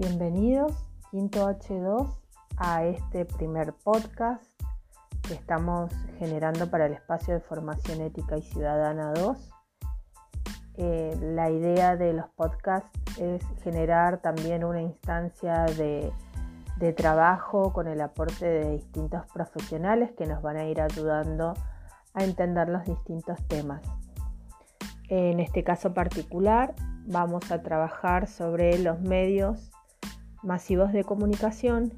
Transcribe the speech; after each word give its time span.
Bienvenidos, 0.00 0.72
Quinto 1.10 1.46
H2, 1.46 2.16
a 2.56 2.84
este 2.86 3.26
primer 3.26 3.74
podcast 3.74 4.42
que 5.28 5.34
estamos 5.34 5.92
generando 6.18 6.70
para 6.70 6.86
el 6.86 6.94
espacio 6.94 7.34
de 7.34 7.40
formación 7.40 8.00
ética 8.00 8.38
y 8.38 8.40
ciudadana 8.40 9.12
2. 9.12 9.50
Eh, 10.78 11.18
la 11.20 11.50
idea 11.50 11.96
de 11.96 12.14
los 12.14 12.26
podcasts 12.30 12.88
es 13.18 13.44
generar 13.62 14.22
también 14.22 14.64
una 14.64 14.80
instancia 14.80 15.66
de, 15.66 16.10
de 16.78 16.92
trabajo 16.94 17.74
con 17.74 17.86
el 17.86 18.00
aporte 18.00 18.46
de 18.46 18.70
distintos 18.70 19.26
profesionales 19.34 20.12
que 20.16 20.24
nos 20.24 20.40
van 20.40 20.56
a 20.56 20.64
ir 20.64 20.80
ayudando 20.80 21.52
a 22.14 22.24
entender 22.24 22.70
los 22.70 22.86
distintos 22.86 23.36
temas. 23.48 23.82
En 25.10 25.40
este 25.40 25.62
caso 25.62 25.92
particular 25.92 26.74
vamos 27.04 27.52
a 27.52 27.60
trabajar 27.60 28.28
sobre 28.28 28.78
los 28.78 28.98
medios 29.00 29.70
masivos 30.42 30.92
de 30.92 31.04
comunicación 31.04 31.92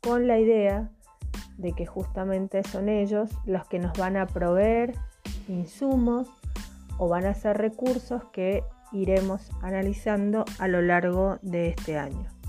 con 0.00 0.26
la 0.26 0.38
idea 0.38 0.90
de 1.58 1.72
que 1.72 1.86
justamente 1.86 2.62
son 2.64 2.88
ellos 2.88 3.30
los 3.44 3.66
que 3.66 3.78
nos 3.78 3.96
van 3.98 4.16
a 4.16 4.26
proveer 4.26 4.94
insumos 5.48 6.28
o 6.98 7.08
van 7.08 7.26
a 7.26 7.34
ser 7.34 7.58
recursos 7.58 8.24
que 8.32 8.62
iremos 8.92 9.50
analizando 9.62 10.44
a 10.58 10.68
lo 10.68 10.82
largo 10.82 11.38
de 11.42 11.68
este 11.68 11.98
año. 11.98 12.39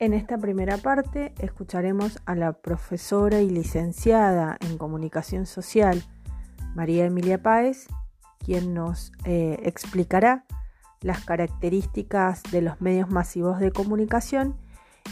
En 0.00 0.14
esta 0.14 0.38
primera 0.38 0.78
parte 0.78 1.34
escucharemos 1.40 2.20
a 2.24 2.34
la 2.34 2.54
profesora 2.54 3.42
y 3.42 3.50
licenciada 3.50 4.56
en 4.66 4.78
comunicación 4.78 5.44
social 5.44 6.02
María 6.74 7.04
Emilia 7.04 7.42
Páez, 7.42 7.86
quien 8.38 8.72
nos 8.72 9.12
eh, 9.26 9.58
explicará 9.62 10.46
las 11.02 11.22
características 11.26 12.42
de 12.50 12.62
los 12.62 12.80
medios 12.80 13.10
masivos 13.10 13.60
de 13.60 13.72
comunicación 13.72 14.56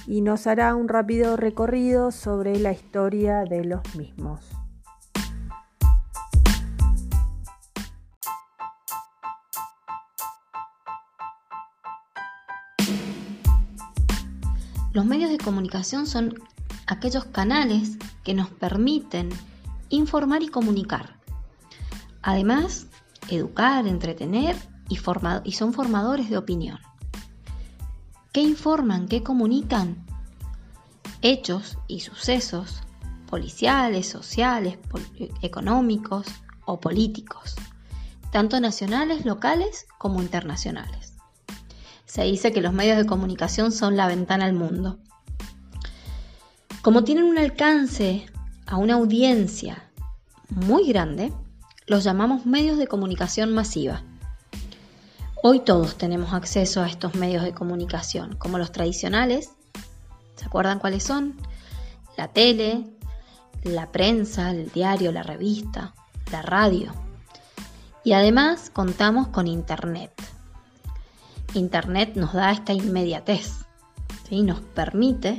y 0.07 0.23
nos 0.23 0.47
hará 0.47 0.75
un 0.75 0.89
rápido 0.89 1.37
recorrido 1.37 2.11
sobre 2.11 2.59
la 2.59 2.73
historia 2.73 3.45
de 3.45 3.67
los 3.67 3.95
mismos. 3.95 4.58
Los 14.93 15.05
medios 15.05 15.31
de 15.31 15.39
comunicación 15.39 16.07
son 16.07 16.35
aquellos 16.87 17.25
canales 17.27 17.99
que 18.25 18.35
nos 18.35 18.49
permiten 18.51 19.29
informar 19.91 20.43
y 20.43 20.49
comunicar. 20.49 21.19
Además, 22.23 22.87
educar, 23.29 23.87
entretener 23.87 24.57
y, 24.89 24.99
y 25.45 25.53
son 25.53 25.73
formadores 25.73 26.31
de 26.31 26.39
opinión. 26.39 26.79
¿Qué 28.33 28.41
informan? 28.43 29.09
¿Qué 29.09 29.23
comunican? 29.23 30.05
Hechos 31.23 31.79
y 31.87 32.01
sucesos 32.01 32.83
policiales, 33.29 34.09
sociales, 34.09 34.79
económicos 35.43 36.27
o 36.65 36.81
políticos, 36.81 37.57
tanto 38.33 38.61
nacionales, 38.61 39.27
locales 39.27 39.87
como 39.99 40.23
internacionales. 40.23 41.08
Se 42.09 42.23
dice 42.25 42.53
que 42.53 42.63
los 42.63 42.73
medios 42.73 42.97
de 42.97 43.05
comunicación 43.05 43.71
son 43.71 43.97
la 43.97 44.09
ventana 44.09 44.47
al 44.47 44.55
mundo. 44.55 44.99
Como 46.81 47.05
tienen 47.05 47.25
un 47.25 47.37
alcance 47.37 48.25
a 48.67 48.77
una 48.77 48.95
audiencia 48.95 49.91
muy 50.49 50.89
grande, 50.89 51.35
los 51.87 52.05
llamamos 52.05 52.47
medios 52.47 52.79
de 52.79 52.87
comunicación 52.87 53.53
masiva. 53.53 54.03
Hoy 55.43 55.61
todos 55.61 55.97
tenemos 55.99 56.33
acceso 56.33 56.81
a 56.81 56.89
estos 56.89 57.15
medios 57.15 57.45
de 57.45 57.53
comunicación, 57.53 58.37
como 58.37 58.57
los 58.57 58.73
tradicionales. 58.73 59.51
¿Se 60.35 60.47
acuerdan 60.47 60.79
cuáles 60.79 61.05
son? 61.05 61.37
La 62.17 62.29
tele, 62.29 62.87
la 63.65 63.93
prensa, 63.93 64.51
el 64.51 64.73
diario, 64.73 65.13
la 65.13 65.23
revista, 65.23 65.95
la 66.33 66.41
radio. 66.41 66.95
Y 68.03 68.15
además 68.15 68.71
contamos 68.71 69.29
con 69.29 69.47
Internet. 69.47 70.18
Internet 71.55 72.15
nos 72.15 72.33
da 72.33 72.51
esta 72.51 72.73
inmediatez, 72.73 73.69
y 74.31 74.43
nos 74.43 74.61
permite 74.61 75.39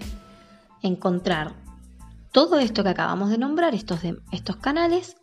encontrar 0.81 1.53
todo 2.31 2.59
esto 2.59 2.83
que 2.83 2.89
acabamos 2.89 3.29
de 3.29 3.37
nombrar, 3.37 3.75
estos, 3.75 3.99
estos 4.31 4.55
canales, 4.57 5.15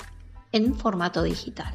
en 0.53 0.75
formato 0.75 1.23
digital. 1.23 1.75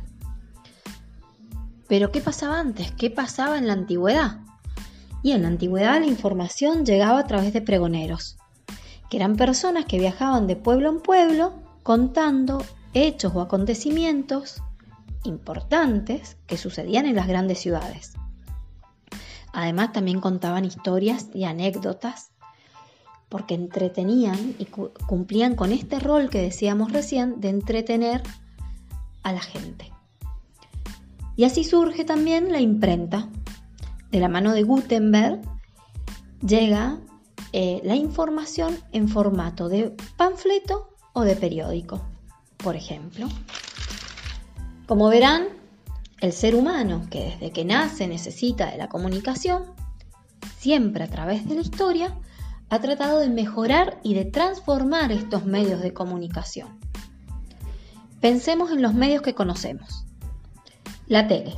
Pero 1.88 2.12
¿qué 2.12 2.22
pasaba 2.22 2.60
antes? 2.60 2.92
¿Qué 2.94 3.10
pasaba 3.10 3.58
en 3.58 3.68
la 3.68 3.74
antigüedad? 3.74 4.40
Y 5.24 5.34
en 5.34 5.44
la 5.44 5.50
antigüedad 5.50 6.00
la 6.00 6.08
información 6.08 6.86
llegaba 6.86 7.20
a 7.20 7.28
través 7.28 7.54
de 7.54 7.62
pregoneros, 7.62 8.38
que 9.10 9.18
eran 9.18 9.36
personas 9.36 9.86
que 9.86 10.00
viajaban 10.00 10.48
de 10.48 10.56
pueblo 10.56 10.90
en 10.90 11.02
pueblo 11.02 11.54
contando 11.84 12.64
hechos 12.94 13.34
o 13.36 13.42
acontecimientos 13.42 14.62
importantes 15.24 16.38
que 16.48 16.58
sucedían 16.58 17.06
en 17.06 17.16
las 17.16 17.28
grandes 17.28 17.60
ciudades. 17.60 18.14
Además 19.54 19.92
también 19.92 20.22
contaban 20.22 20.66
historias 20.66 21.28
y 21.34 21.44
anécdotas 21.44 22.32
porque 23.30 23.56
entretenían 23.56 24.56
y 24.60 24.66
cumplían 24.66 25.56
con 25.56 25.72
este 25.72 26.00
rol 26.00 26.30
que 26.30 26.42
decíamos 26.42 26.92
recién 26.92 27.40
de 27.40 27.50
entretener 27.50 28.22
a 29.24 29.32
la 29.32 29.40
gente. 29.40 29.92
Y 31.38 31.46
así 31.46 31.64
surge 31.64 32.04
también 32.04 32.52
la 32.52 32.60
imprenta. 32.60 33.30
De 34.12 34.20
la 34.20 34.28
mano 34.28 34.52
de 34.52 34.64
Gutenberg 34.64 35.40
llega 36.46 37.00
eh, 37.54 37.80
la 37.86 37.96
información 37.96 38.78
en 38.92 39.08
formato 39.08 39.70
de 39.70 39.96
panfleto 40.18 40.90
o 41.14 41.22
de 41.22 41.38
periódico, 41.38 42.02
por 42.58 42.76
ejemplo. 42.76 43.28
Como 44.88 45.08
verán, 45.08 45.48
el 46.22 46.34
ser 46.34 46.56
humano, 46.56 47.08
que 47.10 47.24
desde 47.26 47.52
que 47.52 47.66
nace 47.66 48.08
necesita 48.08 48.70
de 48.70 48.78
la 48.78 48.88
comunicación, 48.88 49.64
siempre 50.60 51.04
a 51.04 51.10
través 51.10 51.50
de 51.50 51.56
la 51.56 51.62
historia, 51.62 52.16
ha 52.70 52.80
tratado 52.80 53.20
de 53.20 53.30
mejorar 53.30 54.00
y 54.04 54.14
de 54.14 54.26
transformar 54.26 55.12
estos 55.12 55.46
medios 55.46 55.82
de 55.82 55.94
comunicación. 55.94 56.80
Pensemos 58.22 58.72
en 58.72 58.84
los 58.84 58.94
medios 58.94 59.24
que 59.24 59.34
conocemos. 59.34 60.06
La 61.08 61.28
tele 61.28 61.56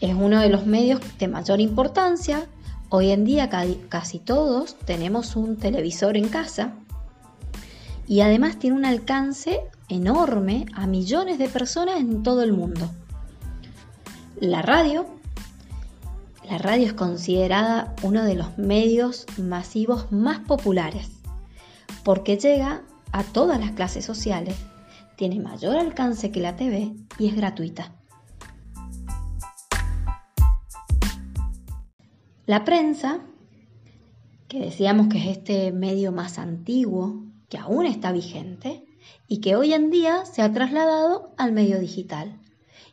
es 0.00 0.14
uno 0.14 0.40
de 0.40 0.48
los 0.48 0.66
medios 0.66 1.00
de 1.18 1.28
mayor 1.28 1.60
importancia. 1.60 2.46
Hoy 2.88 3.10
en 3.10 3.24
día 3.24 3.50
casi 3.88 4.18
todos 4.18 4.76
tenemos 4.86 5.36
un 5.36 5.58
televisor 5.58 6.16
en 6.16 6.28
casa 6.28 6.72
y 8.08 8.22
además 8.22 8.58
tiene 8.58 8.76
un 8.76 8.86
alcance 8.86 9.60
enorme 9.88 10.64
a 10.74 10.86
millones 10.86 11.38
de 11.38 11.48
personas 11.48 12.00
en 12.00 12.22
todo 12.22 12.42
el 12.42 12.54
mundo. 12.54 12.90
La 14.40 14.60
radio. 14.60 15.06
La 16.44 16.58
radio 16.58 16.84
es 16.84 16.92
considerada 16.92 17.94
uno 18.02 18.22
de 18.22 18.34
los 18.34 18.58
medios 18.58 19.24
masivos 19.38 20.12
más 20.12 20.40
populares 20.40 21.08
porque 22.04 22.36
llega 22.36 22.82
a 23.12 23.24
todas 23.24 23.58
las 23.58 23.70
clases 23.70 24.04
sociales, 24.04 24.54
tiene 25.16 25.40
mayor 25.40 25.78
alcance 25.78 26.30
que 26.32 26.40
la 26.40 26.54
TV 26.54 26.92
y 27.18 27.28
es 27.28 27.34
gratuita. 27.34 27.94
La 32.44 32.62
prensa, 32.66 33.20
que 34.48 34.60
decíamos 34.60 35.08
que 35.08 35.16
es 35.16 35.38
este 35.38 35.72
medio 35.72 36.12
más 36.12 36.38
antiguo, 36.38 37.24
que 37.48 37.56
aún 37.56 37.86
está 37.86 38.12
vigente 38.12 38.84
y 39.28 39.40
que 39.40 39.56
hoy 39.56 39.72
en 39.72 39.90
día 39.90 40.26
se 40.26 40.42
ha 40.42 40.52
trasladado 40.52 41.32
al 41.38 41.52
medio 41.52 41.80
digital 41.80 42.38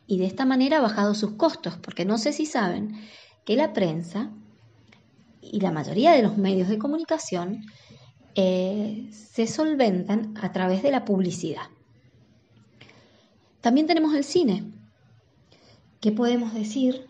y 0.06 0.18
de 0.18 0.26
esta 0.26 0.44
manera 0.44 0.78
ha 0.78 0.82
bajado 0.82 1.14
sus 1.14 1.32
costos, 1.32 1.76
porque 1.78 2.04
no 2.04 2.18
sé 2.18 2.32
si 2.32 2.46
saben 2.46 3.00
que 3.44 3.56
la 3.56 3.72
prensa 3.72 4.30
y 5.40 5.60
la 5.60 5.70
mayoría 5.70 6.12
de 6.12 6.22
los 6.22 6.36
medios 6.36 6.68
de 6.68 6.78
comunicación 6.78 7.64
eh, 8.34 9.08
se 9.12 9.46
solventan 9.46 10.34
a 10.40 10.52
través 10.52 10.82
de 10.82 10.90
la 10.90 11.04
publicidad. 11.04 11.68
También 13.60 13.86
tenemos 13.86 14.14
el 14.14 14.24
cine. 14.24 14.72
¿Qué 16.00 16.12
podemos 16.12 16.52
decir 16.52 17.06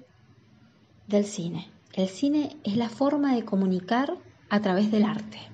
del 1.09 1.25
cine? 1.25 1.71
El 1.95 2.09
cine 2.09 2.57
es 2.65 2.77
la 2.77 2.89
forma 2.89 3.35
de 3.35 3.45
comunicar 3.45 4.17
a 4.51 4.61
través 4.61 4.91
del 4.91 5.05
arte. 5.05 5.54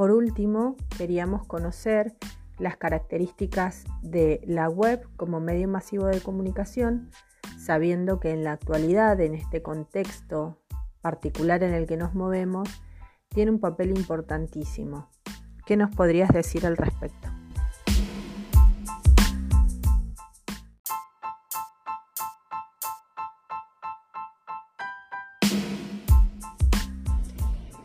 Por 0.00 0.12
último, 0.12 0.76
queríamos 0.96 1.46
conocer 1.46 2.16
las 2.58 2.78
características 2.78 3.84
de 4.00 4.40
la 4.46 4.70
web 4.70 5.06
como 5.16 5.40
medio 5.40 5.68
masivo 5.68 6.06
de 6.06 6.22
comunicación, 6.22 7.10
sabiendo 7.58 8.18
que 8.18 8.30
en 8.30 8.42
la 8.42 8.52
actualidad, 8.52 9.20
en 9.20 9.34
este 9.34 9.60
contexto 9.60 10.56
particular 11.02 11.62
en 11.62 11.74
el 11.74 11.86
que 11.86 11.98
nos 11.98 12.14
movemos, 12.14 12.66
tiene 13.28 13.50
un 13.50 13.60
papel 13.60 13.90
importantísimo. 13.90 15.10
¿Qué 15.66 15.76
nos 15.76 15.94
podrías 15.94 16.30
decir 16.30 16.64
al 16.64 16.78
respecto? 16.78 17.28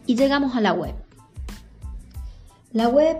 Y 0.06 0.16
llegamos 0.16 0.56
a 0.56 0.62
la 0.62 0.72
web. 0.72 1.05
La 2.75 2.89
web 2.89 3.16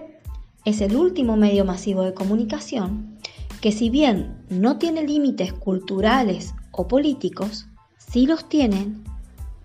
es 0.66 0.82
el 0.82 0.98
último 0.98 1.38
medio 1.38 1.64
masivo 1.64 2.02
de 2.02 2.14
comunicación 2.14 3.18
que 3.62 3.72
si 3.72 3.90
bien 3.90 4.44
no 4.50 4.80
tiene 4.80 5.02
límites 5.02 5.54
culturales 5.54 6.54
o 6.72 6.90
políticos, 6.90 7.66
sí 7.98 8.28
los 8.28 8.50
tienen 8.50 9.06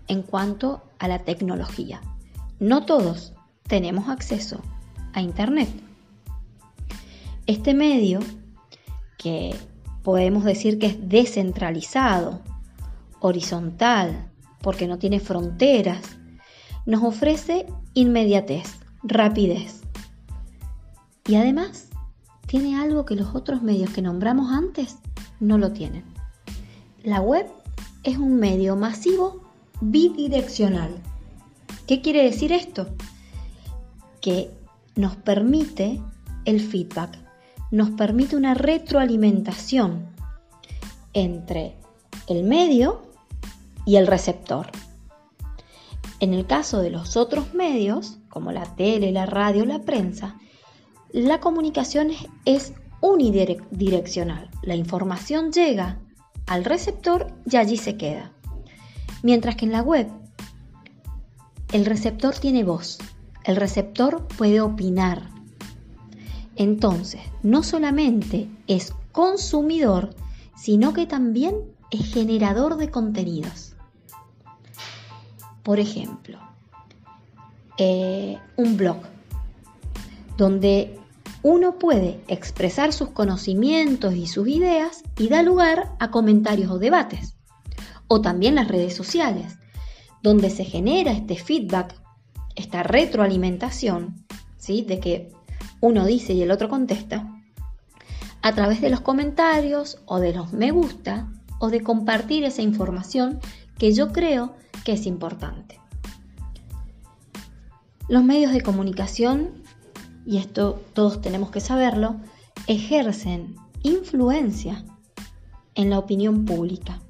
en 0.07 0.21
cuanto 0.21 0.81
a 0.97 1.09
la 1.09 1.19
tecnología. 1.19 1.99
No 2.61 2.85
todos 2.85 3.33
tenemos 3.67 4.07
acceso 4.07 4.61
a 5.11 5.21
Internet. 5.21 5.67
Este 7.45 7.73
medio, 7.73 8.21
que 9.17 9.53
podemos 10.03 10.45
decir 10.45 10.79
que 10.79 10.85
es 10.85 11.09
descentralizado, 11.09 12.39
horizontal, 13.19 14.31
porque 14.61 14.87
no 14.87 14.97
tiene 14.99 15.19
fronteras, 15.19 16.15
nos 16.85 17.03
ofrece 17.03 17.65
inmediatez, 17.93 18.77
rapidez. 19.03 19.80
Y 21.27 21.35
además 21.35 21.89
tiene 22.47 22.75
algo 22.77 23.05
que 23.05 23.15
los 23.15 23.35
otros 23.35 23.61
medios 23.61 23.91
que 23.91 24.01
nombramos 24.01 24.51
antes 24.51 24.97
no 25.39 25.57
lo 25.57 25.71
tienen. 25.71 26.03
La 27.03 27.21
web 27.21 27.47
es 28.03 28.17
un 28.17 28.35
medio 28.35 28.75
masivo 28.75 29.41
bidireccional. 29.81 30.91
¿Qué 31.87 32.01
quiere 32.01 32.23
decir 32.23 32.51
esto? 32.51 32.87
Que 34.21 34.51
nos 34.95 35.15
permite 35.15 36.01
el 36.45 36.59
feedback, 36.59 37.17
nos 37.71 37.91
permite 37.91 38.35
una 38.35 38.53
retroalimentación 38.53 40.07
entre 41.13 41.75
el 42.27 42.43
medio 42.43 43.01
y 43.85 43.95
el 43.95 44.07
receptor. 44.07 44.67
En 46.19 46.33
el 46.33 46.45
caso 46.45 46.79
de 46.79 46.91
los 46.91 47.17
otros 47.17 47.53
medios, 47.53 48.19
como 48.29 48.51
la 48.51 48.75
tele, 48.75 49.11
la 49.11 49.25
radio, 49.25 49.65
la 49.65 49.79
prensa, 49.79 50.37
la 51.13 51.39
comunicación 51.39 52.11
es 52.45 52.73
unidireccional. 53.01 54.49
La 54.61 54.75
información 54.75 55.51
llega 55.51 55.99
al 56.47 56.63
receptor 56.63 57.27
y 57.49 57.57
allí 57.57 57.77
se 57.77 57.97
queda. 57.97 58.31
Mientras 59.23 59.55
que 59.55 59.65
en 59.65 59.71
la 59.71 59.81
web, 59.81 60.07
el 61.73 61.85
receptor 61.85 62.35
tiene 62.35 62.63
voz, 62.63 62.99
el 63.43 63.55
receptor 63.55 64.27
puede 64.37 64.61
opinar. 64.61 65.29
Entonces, 66.55 67.21
no 67.43 67.63
solamente 67.63 68.49
es 68.67 68.93
consumidor, 69.11 70.15
sino 70.55 70.93
que 70.93 71.07
también 71.07 71.55
es 71.89 72.13
generador 72.13 72.77
de 72.77 72.89
contenidos. 72.89 73.75
Por 75.63 75.79
ejemplo, 75.79 76.39
eh, 77.77 78.37
un 78.57 78.77
blog 78.77 78.97
donde 80.37 81.00
uno 81.43 81.79
puede 81.79 82.19
expresar 82.27 82.93
sus 82.93 83.09
conocimientos 83.09 84.15
y 84.15 84.27
sus 84.27 84.47
ideas 84.47 85.03
y 85.17 85.29
da 85.29 85.41
lugar 85.41 85.95
a 85.99 86.11
comentarios 86.11 86.71
o 86.71 86.79
debates 86.79 87.35
o 88.07 88.21
también 88.21 88.55
las 88.55 88.67
redes 88.67 88.93
sociales, 88.93 89.57
donde 90.21 90.49
se 90.49 90.65
genera 90.65 91.13
este 91.13 91.37
feedback, 91.37 91.95
esta 92.55 92.83
retroalimentación, 92.83 94.25
¿sí? 94.57 94.81
de 94.81 94.99
que 94.99 95.31
uno 95.79 96.05
dice 96.05 96.33
y 96.33 96.41
el 96.41 96.51
otro 96.51 96.67
contesta, 96.67 97.41
a 98.41 98.53
través 98.53 98.81
de 98.81 98.89
los 98.89 99.01
comentarios 99.01 99.99
o 100.05 100.19
de 100.19 100.33
los 100.33 100.51
me 100.51 100.71
gusta 100.71 101.31
o 101.59 101.69
de 101.69 101.81
compartir 101.81 102.43
esa 102.43 102.61
información 102.61 103.39
que 103.77 103.93
yo 103.93 104.11
creo 104.11 104.55
que 104.83 104.93
es 104.93 105.05
importante. 105.05 105.79
Los 108.09 108.23
medios 108.23 108.51
de 108.51 108.61
comunicación, 108.61 109.60
y 110.25 110.37
esto 110.37 110.81
todos 110.93 111.21
tenemos 111.21 111.51
que 111.51 111.59
saberlo, 111.59 112.15
ejercen 112.67 113.55
influencia 113.83 114.83
en 115.75 115.89
la 115.89 115.99
opinión 115.99 116.45
pública. 116.45 117.01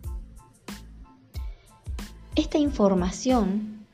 Esta 2.35 2.57
información 2.57 3.85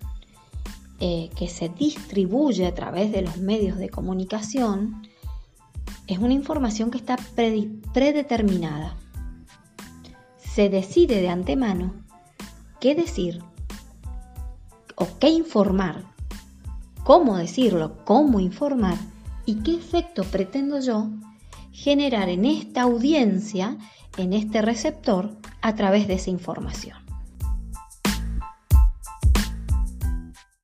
eh, 1.00 1.30
que 1.36 1.48
se 1.48 1.70
distribuye 1.70 2.66
a 2.66 2.74
través 2.74 3.12
de 3.12 3.22
los 3.22 3.38
medios 3.38 3.78
de 3.78 3.90
comunicación 3.90 5.04
es 6.08 6.20
una 6.20 6.34
información 6.34 6.90
que 6.90 6.98
está 6.98 7.18
predeterminada. 7.94 8.96
Se 10.38 10.70
decide 10.70 11.22
de 11.22 11.30
antemano 11.30 11.94
qué 12.80 12.96
decir 12.96 13.44
o 14.96 15.08
qué 15.20 15.30
informar, 15.30 16.04
cómo 17.08 17.38
decirlo, 17.38 18.04
cómo 18.04 18.42
informar 18.42 18.98
y 19.46 19.64
qué 19.64 19.76
efecto 19.76 20.26
pretendo 20.26 20.82
yo 20.82 21.08
generar 21.72 22.28
en 22.28 22.44
esta 22.44 22.82
audiencia, 22.82 23.78
en 24.18 24.34
este 24.34 24.62
receptor, 24.62 25.38
a 25.62 25.74
través 25.74 26.10
de 26.10 26.16
esa 26.16 26.32
información. 26.32 27.07